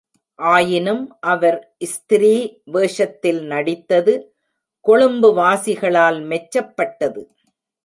[0.39, 1.03] ஆயினும்
[1.19, 1.57] அவர்
[1.83, 2.33] ஸ்திரீ
[2.71, 4.13] வேஷத்தில் நடித்தது
[4.85, 7.23] கொழும்புவாசிகளால் மெச்சப்பட்டது.